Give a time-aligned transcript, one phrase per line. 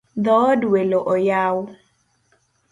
[0.25, 1.57] Dhood welo oyaw